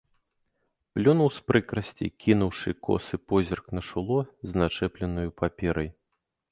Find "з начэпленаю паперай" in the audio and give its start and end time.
4.53-5.89